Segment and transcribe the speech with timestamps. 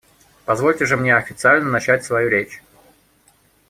[0.45, 2.63] Позвольте же мне официально начать свою речь.